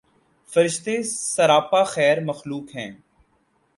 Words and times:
فرشتے 0.49 0.95
سراپاخیر 1.03 2.19
مخلوق 2.23 2.75
ہیں 2.75 2.91